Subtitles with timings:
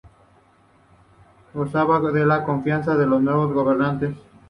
[1.53, 4.15] Gozaba de la confianza de los nuevos gobernantes.